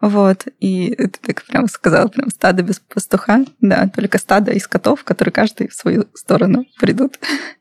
[0.00, 5.02] Вот, и ты так прям сказал, прям стадо без пастуха, да, только стадо из котов,
[5.02, 7.18] которые каждый в свою сторону придут.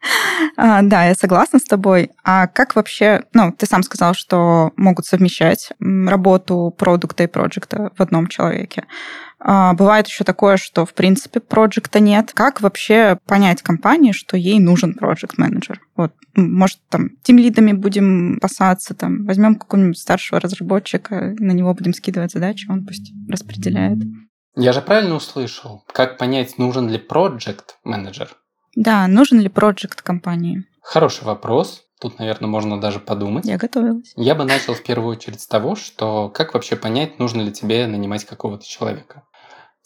[0.58, 2.12] а, да, я согласна с тобой.
[2.24, 8.02] А как вообще, ну, ты сам сказал, что могут совмещать работу продукта и проекта в
[8.02, 8.86] одном человеке.
[9.40, 12.32] А, бывает еще такое, что, в принципе, проекта нет.
[12.34, 15.80] Как вообще понять компании, что ей нужен проект менеджер?
[15.96, 21.94] Вот, может, там, тем лидами будем пасаться, там, возьмем какого-нибудь старшего разработчика, на него будем
[21.94, 24.00] скидывать задачи, он пусть распределяет.
[24.56, 28.36] Я же правильно услышал, как понять, нужен ли проект менеджер?
[28.76, 30.66] Да, нужен ли проект компании?
[30.82, 31.87] Хороший вопрос.
[32.00, 33.46] Тут, наверное, можно даже подумать.
[33.46, 34.14] Я готовилась.
[34.16, 37.88] Я бы начал в первую очередь с того, что как вообще понять, нужно ли тебе
[37.88, 39.24] нанимать какого-то человека.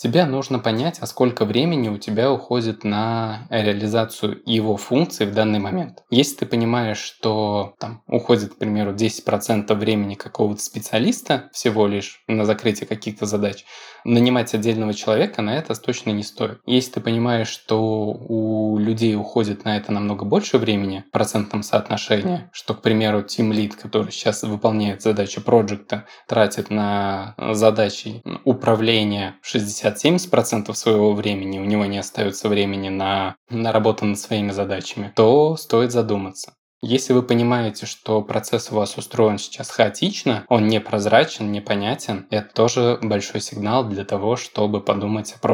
[0.01, 5.59] Тебе нужно понять, а сколько времени у тебя уходит на реализацию его функций в данный
[5.59, 6.03] момент.
[6.09, 12.45] Если ты понимаешь, что там уходит, к примеру, 10% времени какого-то специалиста всего лишь на
[12.45, 13.63] закрытие каких-то задач,
[14.03, 16.61] нанимать отдельного человека на это точно не стоит.
[16.65, 22.49] Если ты понимаешь, что у людей уходит на это намного больше времени в процентном соотношении,
[22.51, 29.90] что, к примеру, Team Lead, который сейчас выполняет задачи проекта, тратит на задачи управления 60
[29.95, 35.55] 60-70% своего времени, у него не остается времени на, на работу над своими задачами, то
[35.57, 36.53] стоит задуматься.
[36.81, 42.97] Если вы понимаете, что процесс у вас устроен сейчас хаотично, он непрозрачен, непонятен, это тоже
[43.03, 45.51] большой сигнал для того, чтобы подумать о проекте.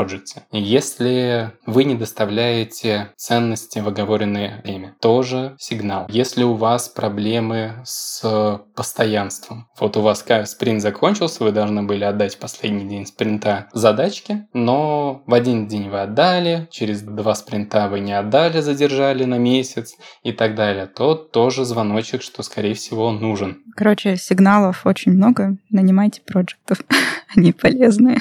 [0.52, 6.06] Если вы не доставляете ценности в оговоренное время, тоже сигнал.
[6.08, 12.40] Если у вас проблемы с постоянством, вот у вас спринт закончился, вы должны были отдать
[12.40, 18.14] последний день спринта задачки, но в один день вы отдали, через два спринта вы не
[18.14, 23.64] отдали, задержали на месяц и так далее, то тоже звоночек, что, скорее всего, нужен.
[23.76, 25.58] Короче, сигналов очень много.
[25.70, 26.80] Нанимайте проектов.
[27.36, 28.20] Они полезные.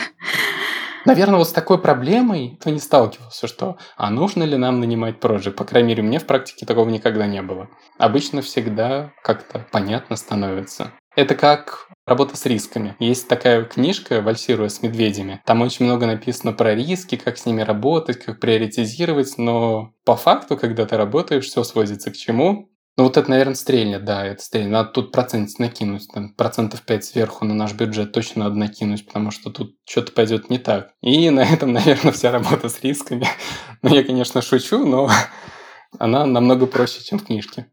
[1.05, 5.55] Наверное, вот с такой проблемой ты не сталкивался, что а нужно ли нам нанимать проект?
[5.55, 7.69] По крайней мере, мне в практике такого никогда не было.
[7.99, 10.93] Обычно всегда как-то понятно становится.
[11.15, 12.95] Это как Работа с рисками.
[13.01, 15.43] Есть такая книжка «Вальсируя с медведями».
[15.45, 20.57] Там очень много написано про риски, как с ними работать, как приоритизировать, но по факту,
[20.57, 22.71] когда ты работаешь, все сводится к чему?
[22.99, 24.73] Ну вот это, наверное, стрельнет, да, это стрельнет.
[24.73, 29.31] Надо тут процент накинуть, там, процентов 5 сверху на наш бюджет точно надо накинуть, потому
[29.31, 30.93] что тут что-то пойдет не так.
[31.03, 33.27] И на этом, наверное, вся работа с рисками.
[33.83, 35.11] Ну, я, конечно, шучу, но
[35.99, 37.67] она намного проще, чем в книжке.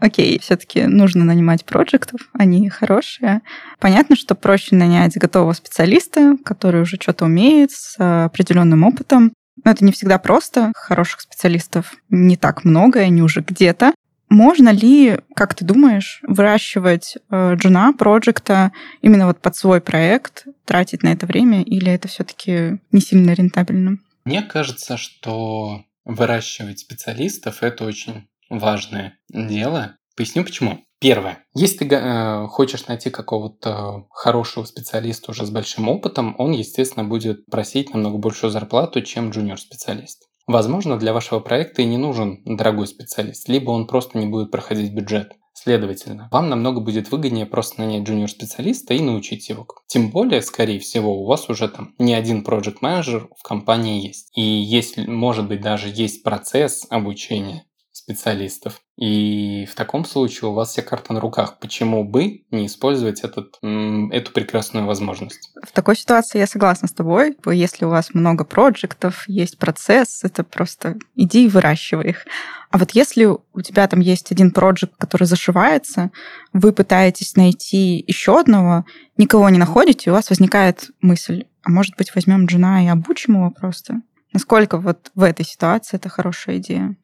[0.00, 3.42] Окей, все-таки нужно нанимать проектов, они хорошие.
[3.78, 9.32] Понятно, что проще нанять готового специалиста, который уже что-то умеет, с определенным опытом.
[9.62, 10.72] Но это не всегда просто.
[10.74, 13.92] Хороших специалистов не так много, они уже где-то.
[14.28, 21.02] Можно ли, как ты думаешь, выращивать э, джуна проекта именно вот под свой проект, тратить
[21.02, 23.98] на это время, или это все-таки не сильно рентабельно?
[24.24, 29.96] Мне кажется, что выращивать специалистов это очень важное дело.
[30.16, 30.84] Поясню почему.
[31.00, 31.44] Первое.
[31.54, 37.44] Если ты э, хочешь найти какого-то хорошего специалиста уже с большим опытом, он, естественно, будет
[37.46, 40.22] просить намного большую зарплату, чем джуниор-специалист.
[40.46, 44.92] Возможно, для вашего проекта и не нужен дорогой специалист, либо он просто не будет проходить
[44.92, 45.32] бюджет.
[45.54, 49.66] Следовательно, вам намного будет выгоднее просто нанять джуниор-специалиста и научить его.
[49.86, 54.30] Тем более, скорее всего, у вас уже там не один проект менеджер в компании есть.
[54.36, 57.64] И если, может быть, даже есть процесс обучения
[58.04, 58.80] специалистов.
[58.96, 61.58] И в таком случае у вас вся карта на руках.
[61.58, 65.52] Почему бы не использовать этот, эту прекрасную возможность?
[65.66, 67.36] В такой ситуации я согласна с тобой.
[67.46, 72.26] Если у вас много проектов, есть процесс, это просто иди и выращивай их.
[72.70, 76.10] А вот если у тебя там есть один проект, который зашивается,
[76.52, 78.84] вы пытаетесь найти еще одного,
[79.16, 83.50] никого не находите, у вас возникает мысль, а может быть возьмем Джина и обучим его
[83.50, 84.02] просто?
[84.32, 86.96] Насколько вот в этой ситуации это хорошая идея?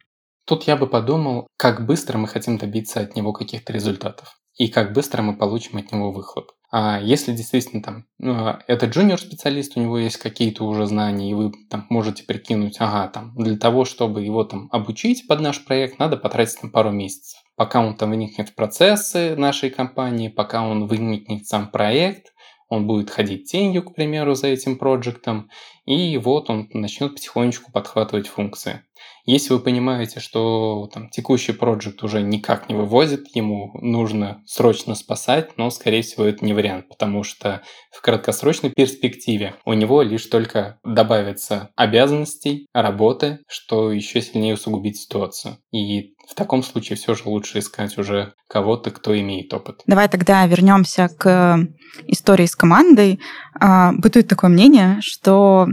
[0.50, 4.92] Тут я бы подумал, как быстро мы хотим добиться от него каких-то результатов и как
[4.92, 6.50] быстро мы получим от него выхлоп.
[6.72, 11.52] А если действительно там ну, это джуниор-специалист, у него есть какие-то уже знания, и вы
[11.70, 16.16] там можете прикинуть, ага, там для того, чтобы его там обучить под наш проект, надо
[16.16, 17.38] потратить там пару месяцев.
[17.54, 22.32] Пока он там вникнет в процессы нашей компании, пока он вникнет в сам проект,
[22.70, 25.48] он будет ходить тенью, к примеру, за этим проектом,
[25.90, 28.84] и вот он начнет потихонечку подхватывать функции.
[29.26, 35.56] Если вы понимаете, что там, текущий проект уже никак не вывозит, ему нужно срочно спасать,
[35.56, 40.78] но, скорее всего, это не вариант, потому что в краткосрочной перспективе у него лишь только
[40.84, 45.58] добавится обязанностей, работы, что еще сильнее усугубит ситуацию.
[45.72, 49.82] И в таком случае все же лучше искать уже кого-то, кто имеет опыт.
[49.86, 51.58] Давай тогда вернемся к
[52.06, 53.20] истории с командой.
[53.54, 55.68] А, бытует такое мнение, что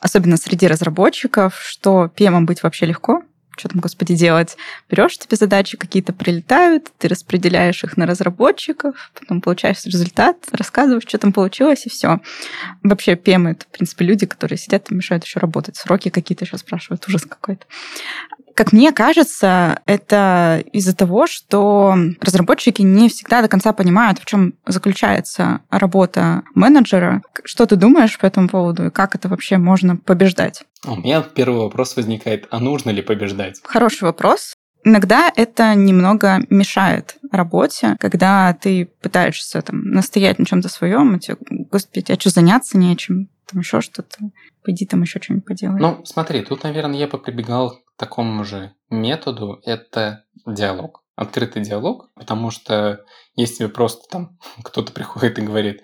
[0.00, 3.22] особенно среди разработчиков, что PM быть вообще легко,
[3.56, 4.56] что там, господи, делать?
[4.90, 11.18] Берешь тебе задачи, какие-то прилетают, ты распределяешь их на разработчиков, потом получаешь результат, рассказываешь, что
[11.18, 12.20] там получилось, и все.
[12.82, 15.76] Вообще, PM это, в принципе, люди, которые сидят и мешают еще работать.
[15.76, 17.64] Сроки какие-то еще спрашивают, ужас какой-то.
[18.56, 24.54] Как мне кажется, это из-за того, что разработчики не всегда до конца понимают, в чем
[24.66, 27.20] заключается работа менеджера.
[27.44, 30.64] Что ты думаешь по этому поводу и как это вообще можно побеждать?
[30.86, 33.60] У меня первый вопрос возникает, а нужно ли побеждать?
[33.62, 34.54] Хороший вопрос.
[34.84, 41.36] Иногда это немного мешает работе, когда ты пытаешься там настоять на чем-то своем, и тебе,
[41.70, 44.16] господи, а что заняться нечем, там еще что-то,
[44.64, 45.78] пойди там еще что-нибудь поделай.
[45.78, 51.02] Ну, смотри, тут, наверное, я бы прибегал такому же методу– это диалог.
[51.14, 53.04] Открытый диалог, потому что
[53.34, 55.82] если просто там кто-то приходит и говорит,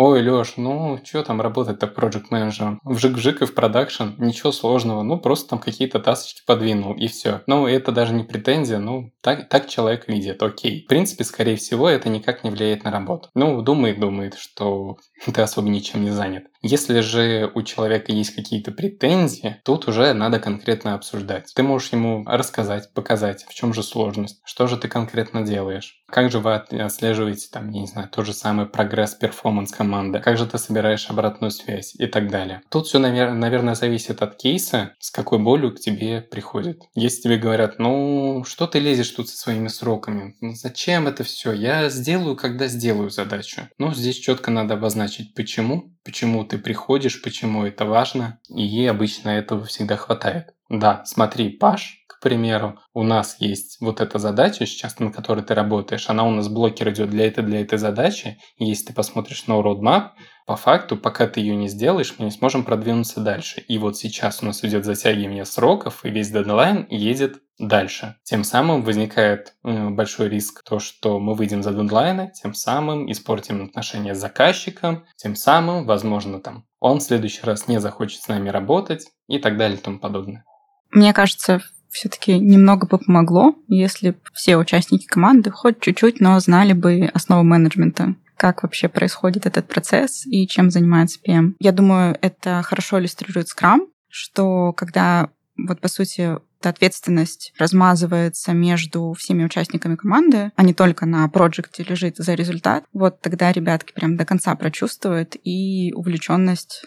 [0.00, 2.80] Ой, Лёш, ну что там работать так проект менеджером?
[2.84, 7.42] Вжик-вжик и в продакшн, ничего сложного, ну просто там какие-то тасочки подвинул и все.
[7.48, 10.84] Ну это даже не претензия, ну так, так человек видит, окей.
[10.84, 13.28] В принципе, скорее всего, это никак не влияет на работу.
[13.34, 14.98] Ну, думает, думает, что
[15.34, 16.44] ты особо ничем не занят.
[16.62, 21.52] Если же у человека есть какие-то претензии, тут уже надо конкретно обсуждать.
[21.54, 26.30] Ты можешь ему рассказать, показать, в чем же сложность, что же ты конкретно делаешь, как
[26.30, 30.58] же вы отслеживаете, там, не знаю, тот же самый прогресс, performance команды, как же ты
[30.58, 32.62] собираешь обратную связь и так далее.
[32.70, 36.82] Тут все, наверное, зависит от кейса, с какой болью к тебе приходит.
[36.94, 41.52] Если тебе говорят, ну, что ты лезешь тут со своими сроками, ну, зачем это все,
[41.52, 43.68] я сделаю, когда сделаю задачу.
[43.78, 49.28] Ну, здесь четко надо обозначить, почему, почему ты приходишь, почему это важно, и ей обычно
[49.28, 50.54] этого всегда хватает.
[50.70, 55.54] Да, смотри, Паш, к примеру, у нас есть вот эта задача сейчас, на которой ты
[55.54, 58.38] работаешь, она у нас blocker идет для этой, для этой задачи.
[58.56, 60.10] Если ты посмотришь на roadmap,
[60.48, 63.60] по факту, пока ты ее не сделаешь, мы не сможем продвинуться дальше.
[63.60, 68.16] И вот сейчас у нас идет затягивание сроков, и весь дедлайн едет дальше.
[68.24, 73.62] Тем самым возникает э, большой риск то, что мы выйдем за дедлайны, тем самым испортим
[73.62, 78.48] отношения с заказчиком, тем самым, возможно, там он в следующий раз не захочет с нами
[78.48, 80.44] работать и так далее и тому подобное.
[80.90, 81.60] Мне кажется,
[81.90, 88.14] все-таки немного бы помогло, если все участники команды хоть чуть-чуть, но знали бы основу менеджмента
[88.38, 91.54] как вообще происходит этот процесс и чем занимается PM.
[91.58, 99.12] Я думаю, это хорошо иллюстрирует Scrum, что когда вот по сути эта ответственность размазывается между
[99.12, 104.16] всеми участниками команды, а не только на проекте лежит за результат, вот тогда ребятки прям
[104.16, 106.86] до конца прочувствуют, и увлеченность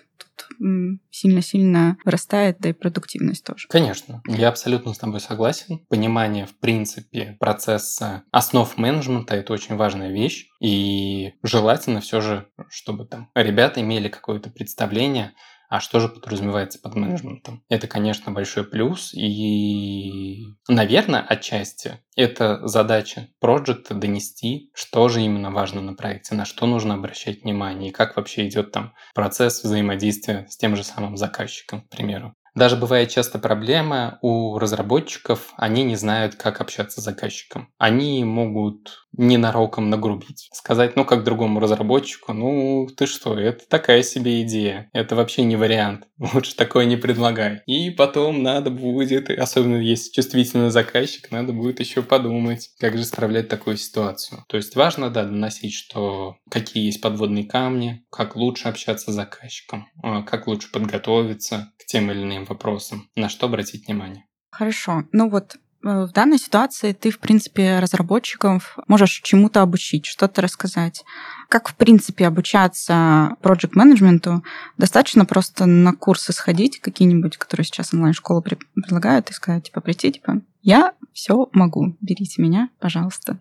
[1.12, 3.68] сильно-сильно вырастает, да и продуктивность тоже.
[3.70, 5.80] Конечно, я абсолютно с тобой согласен.
[5.88, 10.48] Понимание, в принципе, процесса основ менеджмента– это очень важная вещь.
[10.60, 15.34] И желательно все же, чтобы там ребята имели какое-то представление
[15.72, 17.64] а что же подразумевается под менеджментом?
[17.70, 25.80] Это, конечно, большой плюс, и, наверное, отчасти это задача проекта донести, что же именно важно
[25.80, 30.58] на проекте, на что нужно обращать внимание, и как вообще идет там процесс взаимодействия с
[30.58, 32.36] тем же самым заказчиком, к примеру.
[32.56, 37.70] Даже бывает часто проблема у разработчиков, они не знают, как общаться с заказчиком.
[37.78, 40.50] Они могут ненароком нагрубить.
[40.54, 44.90] Сказать, ну, как другому разработчику, ну, ты что, это такая себе идея.
[44.94, 46.08] Это вообще не вариант.
[46.34, 47.62] Лучше такое не предлагай.
[47.66, 53.50] И потом надо будет, особенно если чувствительный заказчик, надо будет еще подумать, как же справлять
[53.50, 54.44] такую ситуацию.
[54.48, 59.88] То есть важно, да, доносить, что какие есть подводные камни, как лучше общаться с заказчиком,
[60.04, 64.26] а, как лучше подготовиться к тем или иным вопросам, на что обратить внимание.
[64.52, 65.04] Хорошо.
[65.12, 71.04] Ну вот Э, в данной ситуации ты, в принципе, разработчиков можешь чему-то обучить, что-то рассказать.
[71.50, 74.44] Как, в принципе, обучаться проект менеджменту
[74.78, 80.42] Достаточно просто на курсы сходить какие-нибудь, которые сейчас онлайн-школы предлагают, и сказать, типа, прийти, типа,
[80.62, 83.38] я все могу, берите меня, пожалуйста.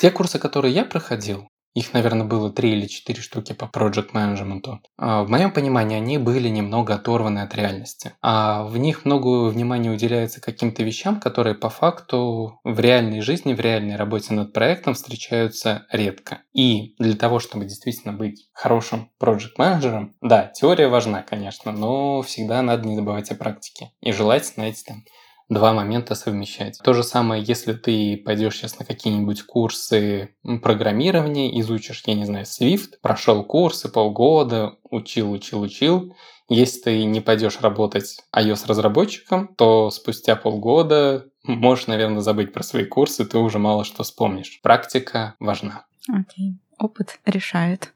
[0.00, 4.80] Те курсы, которые я проходил, их, наверное, было три или четыре штуки по project менеджменту.
[4.98, 8.12] В моем понимании они были немного оторваны от реальности.
[8.20, 13.60] А в них много внимания уделяется каким-то вещам, которые по факту в реальной жизни, в
[13.60, 16.42] реальной работе над проектом встречаются редко.
[16.52, 22.60] И для того, чтобы действительно быть хорошим project менеджером да, теория важна, конечно, но всегда
[22.62, 23.92] надо не забывать о практике.
[24.00, 25.04] И желательно эти там
[25.52, 26.78] два момента совмещать.
[26.82, 32.44] То же самое, если ты пойдешь сейчас на какие-нибудь курсы программирования, изучишь, я не знаю,
[32.44, 36.14] Swift, прошел курсы полгода, учил, учил, учил.
[36.48, 43.24] Если ты не пойдешь работать iOS-разработчиком, то спустя полгода можешь, наверное, забыть про свои курсы,
[43.24, 44.60] ты уже мало что вспомнишь.
[44.62, 45.84] Практика важна.
[46.08, 46.52] Окей.
[46.52, 46.54] Okay.
[46.78, 47.92] Опыт решает.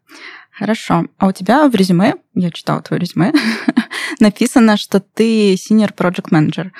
[0.52, 1.06] Хорошо.
[1.18, 3.32] А у тебя в резюме, я читала твое резюме,
[4.20, 6.70] написано, что ты senior project manager.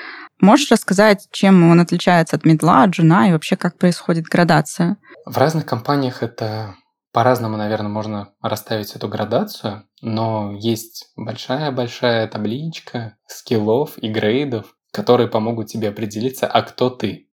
[0.40, 4.98] Можешь рассказать, чем он отличается от медла, от джуна и вообще как происходит градация?
[5.24, 6.74] В разных компаниях это
[7.12, 15.68] по-разному, наверное, можно расставить эту градацию, но есть большая-большая табличка скиллов и грейдов, которые помогут
[15.68, 17.28] тебе определиться, а кто ты.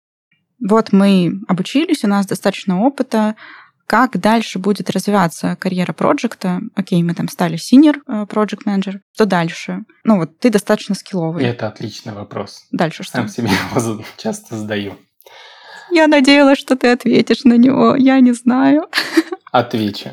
[0.62, 3.36] Вот мы обучились, у нас достаточно опыта,
[3.90, 6.60] как дальше будет развиваться карьера проекта?
[6.76, 9.00] Окей, мы там стали senior э, project manager.
[9.12, 9.80] Что дальше?
[10.04, 11.44] Ну вот ты достаточно скилловый.
[11.44, 12.68] Это отличный вопрос.
[12.70, 13.16] Дальше что?
[13.16, 14.94] Сам себе его часто задаю.
[15.90, 17.96] Я надеялась, что ты ответишь на него.
[17.96, 18.86] Я не знаю.
[19.50, 20.10] Отвечу.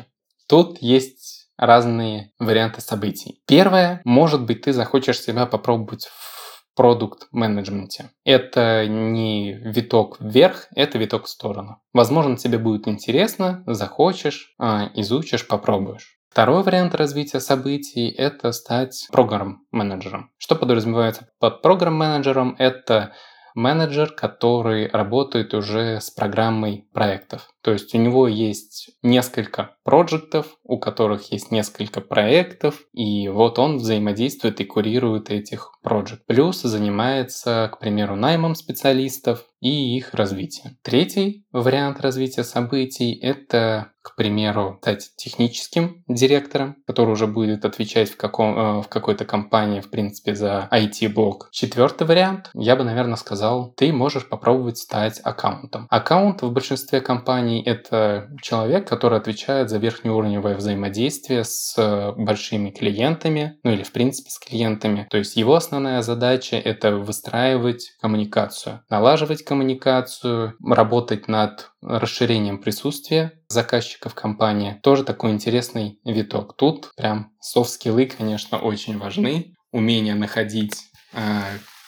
[0.48, 3.40] Тут есть разные варианты событий.
[3.46, 6.37] Первое, может быть, ты захочешь себя попробовать в
[6.78, 8.10] продукт-менеджменте.
[8.24, 11.82] Это не виток вверх, это виток в сторону.
[11.92, 16.20] Возможно, тебе будет интересно, захочешь, а, изучишь, попробуешь.
[16.30, 20.30] Второй вариант развития событий– это стать программ-менеджером.
[20.38, 22.54] Что подразумевается под программ-менеджером?
[22.60, 23.12] Это
[23.56, 27.50] менеджер, который работает уже с программой проектов.
[27.60, 33.78] То есть у него есть несколько проектов, у которых есть несколько проектов, и вот он
[33.78, 36.18] взаимодействует и курирует этих проектов.
[36.26, 40.76] Плюс занимается, к примеру, наймом специалистов и их развитием.
[40.82, 48.16] Третий вариант развития событий– это, к примеру, стать техническим директором, который уже будет отвечать в,
[48.16, 51.48] каком, э, в какой-то компании, в принципе, за IT-блок.
[51.50, 55.86] Четвертый вариант, я бы, наверное, сказал, ты можешь попробовать стать аккаунтом.
[55.90, 62.70] Аккаунт в большинстве компаний– это человек, который отвечает за за верхнеуровневое взаимодействие с э, большими
[62.70, 65.06] клиентами, ну или в принципе с клиентами.
[65.10, 74.14] То есть его основная задача— это выстраивать коммуникацию, налаживать коммуникацию, работать над расширением присутствия заказчиков
[74.14, 74.78] компании.
[74.82, 76.56] Тоже такой интересный виток.
[76.56, 79.54] Тут прям софт-скиллы, конечно, очень важны.
[79.70, 80.74] Умение находить
[81.12, 81.20] э,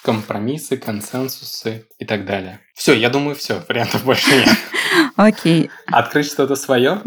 [0.04, 2.60] компромиссы, консенсусы и так далее.
[2.74, 4.48] Все, я думаю, все, вариантов больше нет.
[5.16, 5.70] Окей.
[5.86, 7.02] Открыть что-то свое?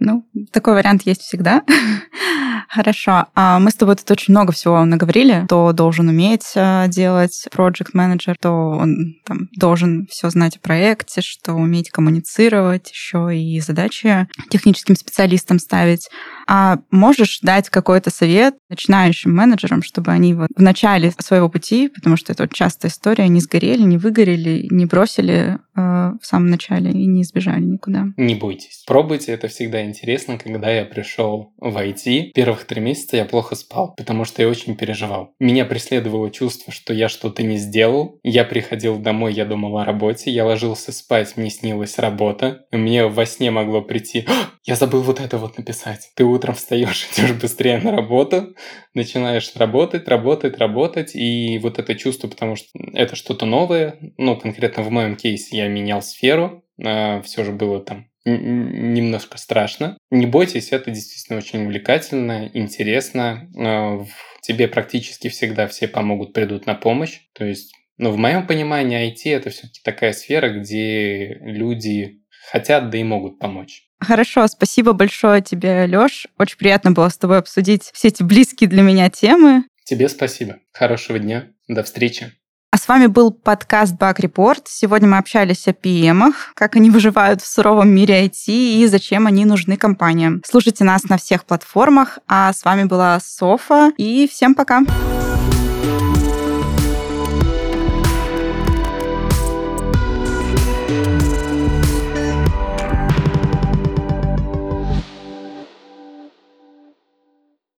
[0.00, 1.62] Ну, такой вариант есть всегда.
[2.70, 3.26] Хорошо.
[3.34, 5.42] А мы с тобой тут очень много всего наговорили.
[5.46, 11.20] Кто должен уметь э, делать project менеджер, то он там, должен все знать о проекте,
[11.20, 16.08] что уметь коммуницировать, еще и задачи техническим специалистам ставить.
[16.46, 22.16] А можешь дать какой-то совет начинающим менеджерам, чтобы они вот в начале своего пути, потому
[22.16, 27.06] что это вот частая история, не сгорели, не выгорели, не бросили в самом начале и
[27.06, 28.06] не избежали никуда?
[28.16, 28.84] Не бойтесь.
[28.86, 30.38] Пробуйте, это всегда интересно.
[30.38, 34.76] Когда я пришел в IT, первых три месяца я плохо спал, потому что я очень
[34.76, 35.34] переживал.
[35.38, 38.18] Меня преследовало чувство, что я что-то не сделал.
[38.22, 42.66] Я приходил домой, я думал о работе, я ложился спать, мне снилась работа.
[42.72, 44.26] Мне во сне могло прийти,
[44.64, 46.10] я забыл вот это вот написать.
[46.16, 48.54] Ты утром встаешь, идешь быстрее на работу,
[48.94, 54.82] начинаешь работать, работать, работать, и вот это чувство, потому что это что-то новое, ну, конкретно
[54.82, 59.96] в моем кейсе я менял сферу, а, все же было там немножко страшно.
[60.10, 63.48] Не бойтесь, это действительно очень увлекательно, интересно.
[63.58, 64.04] А,
[64.42, 67.20] тебе практически всегда все помогут, придут на помощь.
[67.32, 72.98] То есть, ну, в моем понимании IT это все-таки такая сфера, где люди хотят, да
[72.98, 73.84] и могут помочь.
[74.00, 76.26] Хорошо, спасибо большое тебе, Лёш.
[76.38, 79.64] Очень приятно было с тобой обсудить все эти близкие для меня темы.
[79.84, 80.58] Тебе спасибо.
[80.72, 81.48] Хорошего дня.
[81.68, 82.32] До встречи.
[82.72, 84.62] А с вами был подкаст Bug Report.
[84.66, 89.44] Сегодня мы общались о PM, как они выживают в суровом мире IT и зачем они
[89.44, 90.40] нужны компаниям.
[90.46, 92.20] Слушайте нас на всех платформах.
[92.28, 93.90] А с вами была Софа.
[93.96, 94.82] И всем пока.
[94.82, 95.19] Пока.